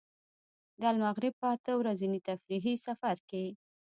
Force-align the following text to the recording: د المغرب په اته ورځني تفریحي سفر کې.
د 0.79 0.81
المغرب 0.91 1.33
په 1.41 1.47
اته 1.55 1.71
ورځني 1.79 2.19
تفریحي 2.27 2.75
سفر 2.85 3.15
کې. 3.29 3.45